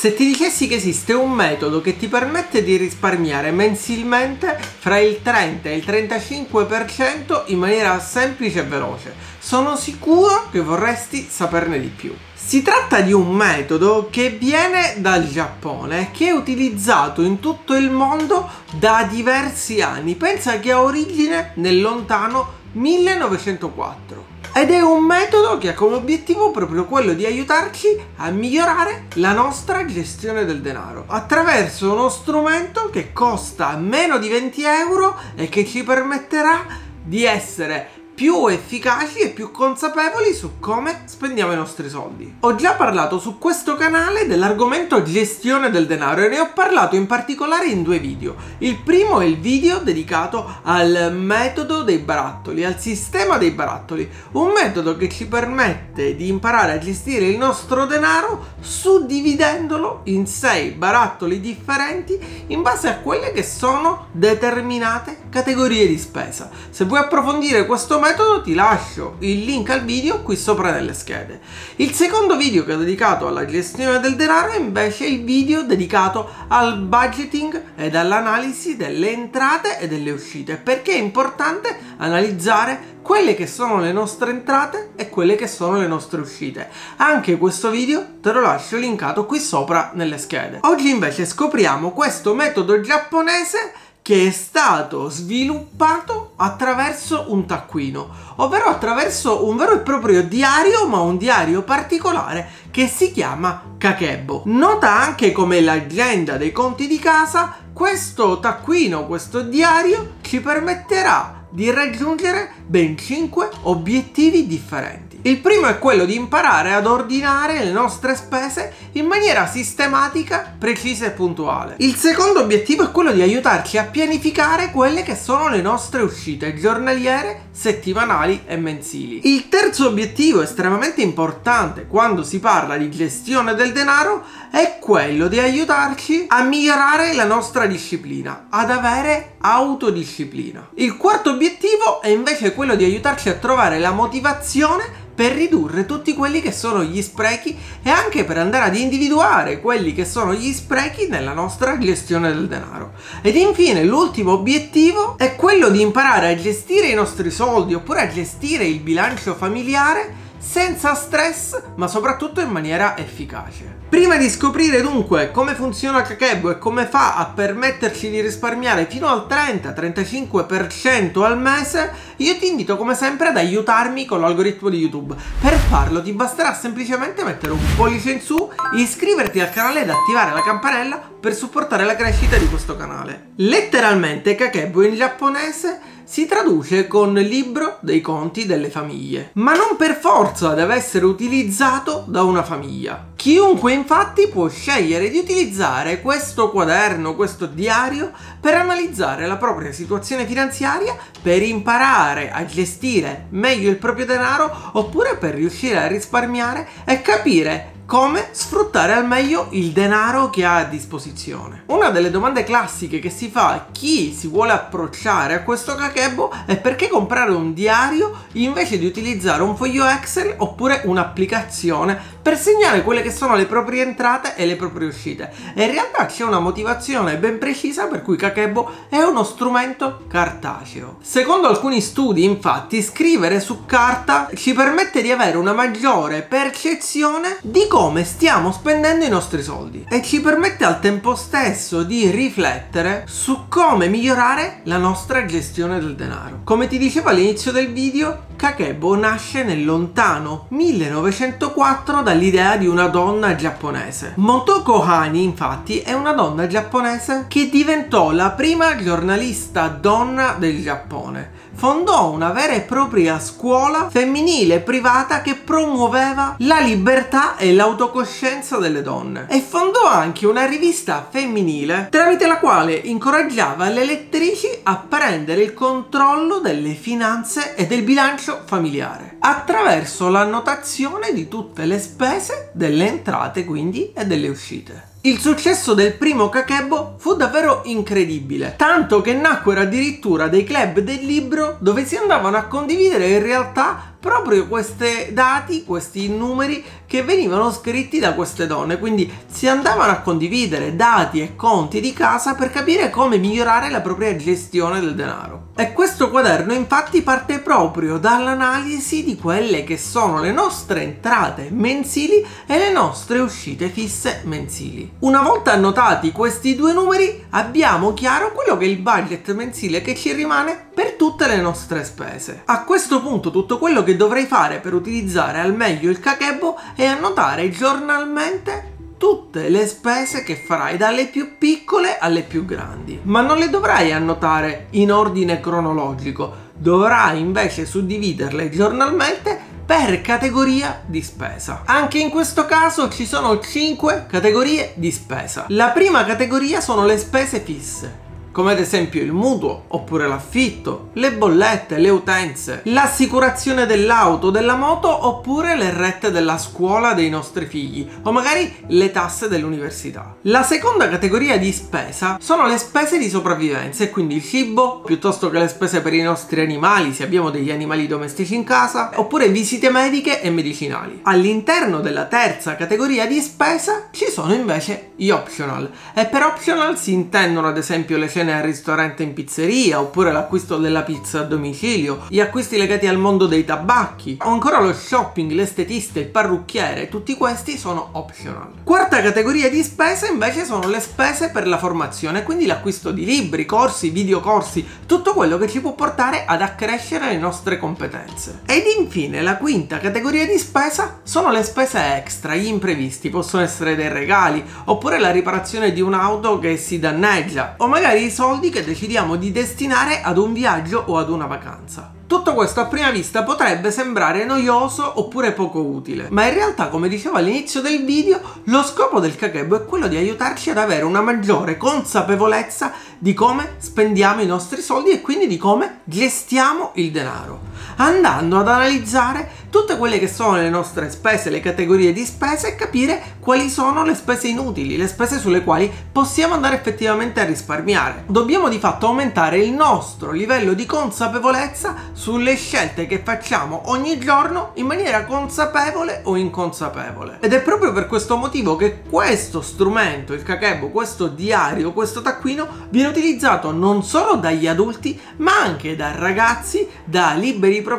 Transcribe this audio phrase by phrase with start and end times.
[0.00, 5.20] Se ti dicessi che esiste un metodo che ti permette di risparmiare mensilmente fra il
[5.20, 11.88] 30 e il 35% in maniera semplice e veloce, sono sicuro che vorresti saperne di
[11.88, 12.16] più.
[12.32, 17.74] Si tratta di un metodo che viene dal Giappone e che è utilizzato in tutto
[17.74, 20.14] il mondo da diversi anni.
[20.14, 26.50] Pensa che ha origine nel lontano 1904 ed è un metodo che ha come obiettivo
[26.50, 27.86] proprio quello di aiutarci
[28.16, 34.62] a migliorare la nostra gestione del denaro attraverso uno strumento che costa meno di 20
[34.64, 36.66] euro e che ci permetterà
[37.02, 42.36] di essere più efficaci e più consapevoli su come spendiamo i nostri soldi.
[42.40, 47.06] Ho già parlato su questo canale dell'argomento gestione del denaro e ne ho parlato in
[47.06, 48.34] particolare in due video.
[48.58, 54.50] Il primo è il video dedicato al metodo dei barattoli, al sistema dei barattoli, un
[54.52, 61.40] metodo che ci permette di imparare a gestire il nostro denaro suddividendolo in sei barattoli
[61.40, 66.50] differenti in base a quelle che sono determinate categorie di spesa.
[66.68, 70.94] Se vuoi approfondire questo metodo metodo ti lascio il link al video qui sopra nelle
[70.94, 71.38] schede.
[71.76, 76.28] Il secondo video che ho dedicato alla gestione del denaro è invece il video dedicato
[76.48, 83.46] al budgeting ed all'analisi delle entrate e delle uscite perché è importante analizzare quelle che
[83.46, 86.68] sono le nostre entrate e quelle che sono le nostre uscite.
[86.96, 90.58] Anche questo video te lo lascio linkato qui sopra nelle schede.
[90.62, 99.46] Oggi invece scopriamo questo metodo giapponese che è stato sviluppato attraverso un taccuino, ovvero attraverso
[99.46, 104.42] un vero e proprio diario, ma un diario particolare che si chiama Kakebo.
[104.46, 111.70] Nota anche come l'agenda dei conti di casa, questo taccuino, questo diario ci permetterà di
[111.70, 115.18] raggiungere ben 5 obiettivi differenti.
[115.22, 121.06] Il primo è quello di imparare ad ordinare le nostre spese in maniera sistematica, precisa
[121.06, 121.74] e puntuale.
[121.78, 126.54] Il secondo obiettivo è quello di aiutarci a pianificare quelle che sono le nostre uscite
[126.54, 129.20] giornaliere, settimanali e mensili.
[129.24, 135.38] Il terzo obiettivo estremamente importante quando si parla di gestione del denaro è quello di
[135.38, 140.70] aiutarci a migliorare la nostra disciplina, ad avere autodisciplina.
[140.74, 146.14] Il quarto obiettivo è invece quello di aiutarci a trovare la motivazione per ridurre tutti
[146.14, 150.52] quelli che sono gli sprechi e anche per andare ad individuare quelli che sono gli
[150.52, 152.92] sprechi nella nostra gestione del denaro.
[153.20, 158.08] Ed infine l'ultimo obiettivo è quello di imparare a gestire i nostri soldi oppure a
[158.08, 163.78] gestire il bilancio familiare senza stress ma soprattutto in maniera efficace.
[163.90, 169.08] Prima di scoprire dunque come funziona Kakebo e come fa a permetterci di risparmiare fino
[169.08, 175.16] al 30-35% al mese, io ti invito come sempre ad aiutarmi con l'algoritmo di YouTube.
[175.40, 180.32] Per farlo ti basterà semplicemente mettere un pollice in su, iscriverti al canale ed attivare
[180.32, 183.32] la campanella per supportare la crescita di questo canale.
[183.36, 189.94] Letteralmente Kakebo in giapponese si traduce con libro dei conti delle famiglie, ma non per
[189.94, 193.10] forza deve essere utilizzato da una famiglia.
[193.14, 198.10] Chiunque infatti può scegliere di utilizzare questo quaderno, questo diario,
[198.40, 205.16] per analizzare la propria situazione finanziaria, per imparare a gestire meglio il proprio denaro oppure
[205.16, 210.64] per riuscire a risparmiare e capire come sfruttare al meglio il denaro che ha a
[210.64, 211.64] disposizione.
[211.66, 216.32] Una delle domande classiche che si fa a chi si vuole approcciare a questo kakebo
[216.46, 222.84] è perché comprare un diario invece di utilizzare un foglio Excel oppure un'applicazione per segnare
[222.84, 225.32] quelle che sono le proprie entrate e le proprie uscite.
[225.56, 230.98] E in realtà c'è una motivazione ben precisa per cui Kakebo è uno strumento cartaceo.
[231.00, 237.66] Secondo alcuni studi, infatti, scrivere su carta ci permette di avere una maggiore percezione di
[237.66, 243.46] come stiamo spendendo i nostri soldi e ci permette al tempo stesso di riflettere su
[243.48, 246.40] come migliorare la nostra gestione del denaro.
[246.44, 253.34] Come ti dicevo all'inizio del video, Kakebo nasce nel lontano 1904 dall'idea di una donna
[253.34, 254.12] giapponese.
[254.16, 261.39] Motoko Hani infatti è una donna giapponese che diventò la prima giornalista donna del Giappone
[261.60, 268.80] fondò una vera e propria scuola femminile privata che promuoveva la libertà e l'autocoscienza delle
[268.80, 275.42] donne e fondò anche una rivista femminile tramite la quale incoraggiava le lettrici a prendere
[275.42, 282.86] il controllo delle finanze e del bilancio familiare attraverso l'annotazione di tutte le spese, delle
[282.86, 284.89] entrate quindi e delle uscite.
[285.02, 291.06] Il successo del primo Kakebo fu davvero incredibile, tanto che nacquero addirittura dei club del
[291.06, 297.52] libro dove si andavano a condividere in realtà proprio questi dati, questi numeri che venivano
[297.52, 302.50] scritti da queste donne, quindi si andavano a condividere dati e conti di casa per
[302.50, 305.48] capire come migliorare la propria gestione del denaro.
[305.54, 312.24] E questo quaderno infatti parte proprio dall'analisi di quelle che sono le nostre entrate mensili
[312.46, 314.90] e le nostre uscite fisse mensili.
[315.00, 319.94] Una volta annotati questi due numeri abbiamo chiaro quello che è il budget mensile che
[319.94, 322.42] ci rimane per tutte le nostre spese.
[322.46, 326.84] A questo punto tutto quello che dovrei fare per utilizzare al meglio il kakebo è
[326.84, 333.00] annotare giornalmente tutte le spese che farai dalle più piccole alle più grandi.
[333.04, 341.00] Ma non le dovrai annotare in ordine cronologico, dovrai invece suddividerle giornalmente per categoria di
[341.00, 341.62] spesa.
[341.64, 345.46] Anche in questo caso ci sono 5 categorie di spesa.
[345.48, 351.12] La prima categoria sono le spese fisse come ad esempio il mutuo oppure l'affitto, le
[351.12, 357.88] bollette, le utenze, l'assicurazione dell'auto, della moto oppure le rette della scuola dei nostri figli
[358.02, 360.16] o magari le tasse dell'università.
[360.22, 365.30] La seconda categoria di spesa sono le spese di sopravvivenza e quindi il cibo piuttosto
[365.30, 369.28] che le spese per i nostri animali se abbiamo degli animali domestici in casa oppure
[369.28, 371.00] visite mediche e medicinali.
[371.04, 376.92] All'interno della terza categoria di spesa ci sono invece gli optional e per optional si
[376.92, 382.04] intendono ad esempio le cene al ristorante in pizzeria, oppure l'acquisto della pizza a domicilio,
[382.08, 387.14] gli acquisti legati al mondo dei tabacchi, o ancora lo shopping, l'estetista, il parrucchiere, tutti
[387.14, 388.48] questi sono optional.
[388.64, 393.46] Quarta categoria di spese invece sono le spese per la formazione, quindi l'acquisto di libri,
[393.46, 398.40] corsi, videocorsi, tutto quello che ci può portare ad accrescere le nostre competenze.
[398.46, 403.74] Ed infine la quinta categoria di spesa sono le spese extra, gli imprevisti, possono essere
[403.74, 408.64] dei regali, oppure la riparazione di un'auto che si danneggia, o magari i soldi che
[408.64, 411.92] decidiamo di destinare ad un viaggio o ad una vacanza.
[412.08, 416.88] Tutto questo a prima vista potrebbe sembrare noioso oppure poco utile, ma in realtà, come
[416.88, 421.02] dicevo all'inizio del video, lo scopo del Kakebo è quello di aiutarci ad avere una
[421.02, 427.40] maggiore consapevolezza di come spendiamo i nostri soldi e quindi di come gestiamo il denaro,
[427.80, 432.54] andando ad analizzare tutte quelle che sono le nostre spese, le categorie di spese e
[432.54, 438.04] capire quali sono le spese inutili, le spese sulle quali possiamo andare effettivamente a risparmiare.
[438.06, 444.50] Dobbiamo di fatto aumentare il nostro livello di consapevolezza sulle scelte che facciamo ogni giorno
[444.54, 447.16] in maniera consapevole o inconsapevole.
[447.20, 452.46] Ed è proprio per questo motivo che questo strumento, il Kakebo, questo diario, questo taccuino
[452.68, 457.69] viene utilizzato non solo dagli adulti, ma anche da ragazzi, da liberi professionisti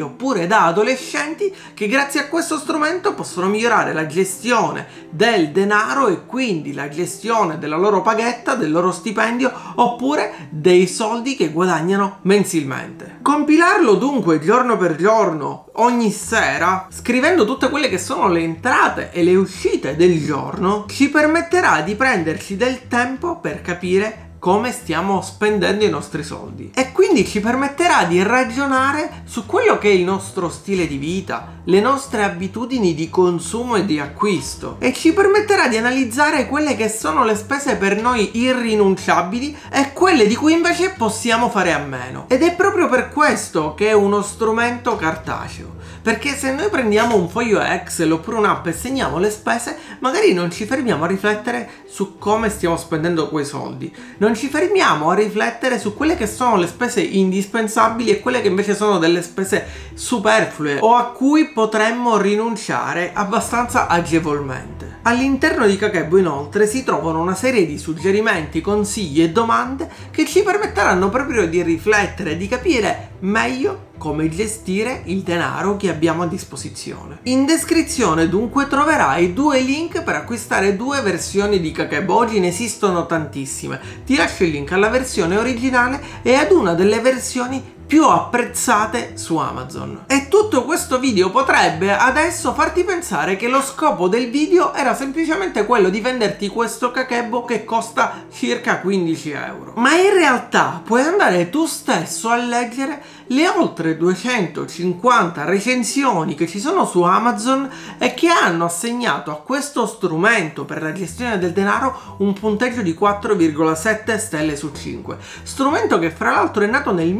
[0.00, 6.26] oppure da adolescenti che grazie a questo strumento possono migliorare la gestione del denaro e
[6.26, 13.18] quindi la gestione della loro paghetta, del loro stipendio oppure dei soldi che guadagnano mensilmente.
[13.22, 19.22] Compilarlo dunque giorno per giorno, ogni sera, scrivendo tutte quelle che sono le entrate e
[19.22, 25.86] le uscite del giorno, ci permetterà di prenderci del tempo per capire come stiamo spendendo
[25.86, 30.50] i nostri soldi e quindi ci permetterà di ragionare su quello che è il nostro
[30.50, 35.78] stile di vita, le nostre abitudini di consumo e di acquisto e ci permetterà di
[35.78, 41.48] analizzare quelle che sono le spese per noi irrinunciabili e quelle di cui invece possiamo
[41.48, 42.26] fare a meno.
[42.28, 45.73] Ed è proprio per questo che è uno strumento cartaceo.
[46.04, 50.50] Perché se noi prendiamo un foglio Excel oppure un'app e segniamo le spese, magari non
[50.50, 53.90] ci fermiamo a riflettere su come stiamo spendendo quei soldi.
[54.18, 58.48] Non ci fermiamo a riflettere su quelle che sono le spese indispensabili e quelle che
[58.48, 64.98] invece sono delle spese superflue o a cui potremmo rinunciare abbastanza agevolmente.
[65.04, 70.42] All'interno di Kakebo inoltre si trovano una serie di suggerimenti, consigli e domande che ci
[70.42, 76.26] permetteranno proprio di riflettere e di capire meglio come gestire il denaro che abbiamo a
[76.26, 77.20] disposizione.
[77.24, 83.06] In descrizione dunque troverai due link per acquistare due versioni di Kakebo, oggi ne esistono
[83.06, 83.80] tantissime.
[84.04, 89.36] Ti lascio il link alla versione originale e ad una delle versioni più apprezzate su
[89.36, 90.04] Amazon.
[90.06, 95.66] E tutto questo video potrebbe adesso farti pensare che lo scopo del video era semplicemente
[95.66, 99.72] quello di venderti questo kakebo che costa circa 15 euro.
[99.76, 106.60] Ma in realtà puoi andare tu stesso a leggere le oltre 250 recensioni che ci
[106.60, 112.16] sono su Amazon e che hanno assegnato a questo strumento per la gestione del denaro
[112.18, 115.16] un punteggio di 4,7 stelle su 5.
[115.42, 117.14] Strumento che fra l'altro è nato nel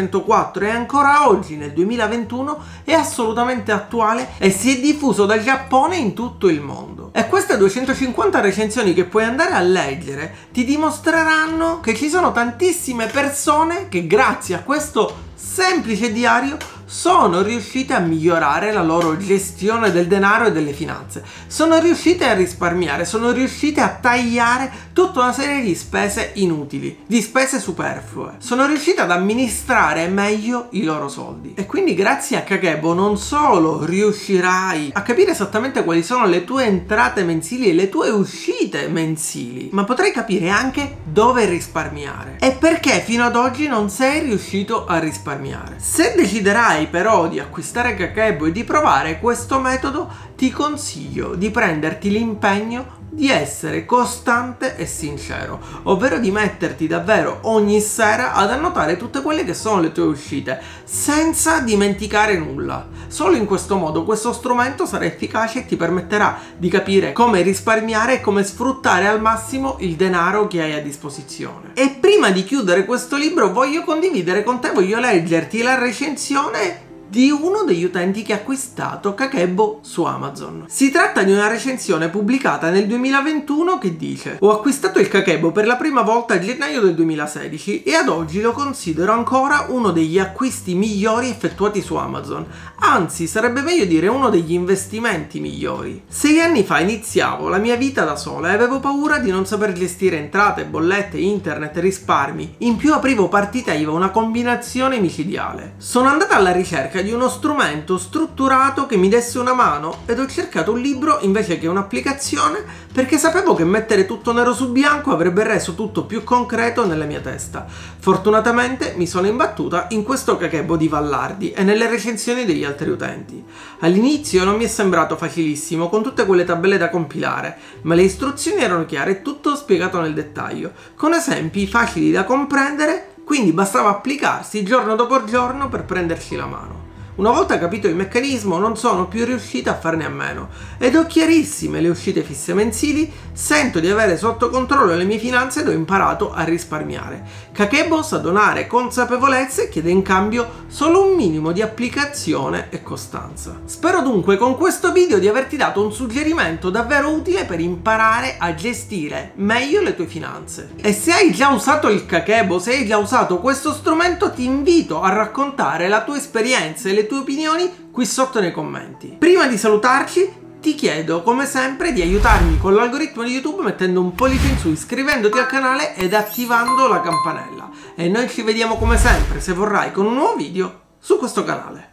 [0.00, 5.96] 1904 e ancora oggi nel 2021 è assolutamente attuale e si è diffuso dal Giappone
[5.96, 7.10] in tutto il mondo.
[7.12, 13.06] E queste 250 recensioni che puoi andare a leggere ti dimostreranno che ci sono tantissime
[13.06, 16.56] persone che grazie a questo semplice diario
[16.90, 22.34] sono riuscite a migliorare la loro gestione del denaro e delle finanze, sono riuscite a
[22.34, 28.66] risparmiare, sono riuscite a tagliare tutta una serie di spese inutili, di spese superflue, sono
[28.66, 31.54] riuscite ad amministrare meglio i loro soldi.
[31.54, 36.64] E quindi grazie a Kakebo non solo riuscirai a capire esattamente quali sono le tue
[36.64, 43.00] entrate mensili e le tue uscite mensili, ma potrai capire anche dove risparmiare e perché
[43.00, 45.76] fino ad oggi non sei riuscito a risparmiare.
[45.78, 52.10] Se deciderai però di acquistare Kakebo e di provare questo metodo, ti consiglio di prenderti
[52.10, 59.20] l'impegno di essere costante e sincero, ovvero di metterti davvero ogni sera ad annotare tutte
[59.20, 62.86] quelle che sono le tue uscite, senza dimenticare nulla.
[63.08, 68.14] Solo in questo modo questo strumento sarà efficace e ti permetterà di capire come risparmiare
[68.14, 71.72] e come sfruttare al massimo il denaro che hai a disposizione.
[71.74, 77.28] E prima di chiudere questo libro voglio condividere con te, voglio leggerti la recensione di
[77.28, 80.66] uno degli utenti che ha acquistato Kakebo su Amazon.
[80.68, 85.66] Si tratta di una recensione pubblicata nel 2021 che dice Ho acquistato il Kakebo per
[85.66, 90.20] la prima volta a gennaio del 2016 e ad oggi lo considero ancora uno degli
[90.20, 92.46] acquisti migliori effettuati su Amazon.
[92.76, 96.04] Anzi, sarebbe meglio dire uno degli investimenti migliori.
[96.06, 99.72] Sei anni fa iniziavo la mia vita da sola e avevo paura di non saper
[99.72, 102.54] gestire entrate, bollette, internet, risparmi.
[102.58, 105.74] In più aprivo partita IVA, una combinazione micidiale.
[105.78, 110.18] Sono andata alla ricerca ricerca di uno strumento strutturato che mi desse una mano ed
[110.18, 115.10] ho cercato un libro invece che un'applicazione perché sapevo che mettere tutto nero su bianco
[115.10, 117.66] avrebbe reso tutto più concreto nella mia testa.
[117.66, 123.42] Fortunatamente mi sono imbattuta in questo cachebo di Vallardi e nelle recensioni degli altri utenti.
[123.80, 128.62] All'inizio non mi è sembrato facilissimo con tutte quelle tabelle da compilare, ma le istruzioni
[128.62, 134.64] erano chiare e tutto spiegato nel dettaglio, con esempi facili da comprendere, quindi bastava applicarsi
[134.64, 136.79] giorno dopo giorno per prenderci la mano.
[137.20, 140.48] Una volta capito il meccanismo non sono più riuscita a farne a meno
[140.78, 145.60] ed ho chiarissime le uscite fisse mensili, sento di avere sotto controllo le mie finanze
[145.60, 147.22] ed ho imparato a risparmiare.
[147.52, 153.60] Kakebo sa donare consapevolezza e chiede in cambio solo un minimo di applicazione e costanza.
[153.66, 158.54] Spero dunque con questo video di averti dato un suggerimento davvero utile per imparare a
[158.54, 160.70] gestire meglio le tue finanze.
[160.80, 165.02] E se hai già usato il Kakebo, se hai già usato questo strumento, ti invito
[165.02, 169.16] a raccontare la tua esperienza e le tue opinioni qui sotto nei commenti.
[169.18, 174.14] Prima di salutarci, ti chiedo come sempre di aiutarmi con l'algoritmo di YouTube mettendo un
[174.14, 177.68] pollice in su, iscrivendoti al canale ed attivando la campanella.
[177.96, 181.89] E noi ci vediamo come sempre, se vorrai, con un nuovo video su questo canale.